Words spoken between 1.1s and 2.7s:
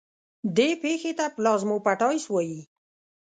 ته پلازموپټایسس وایي.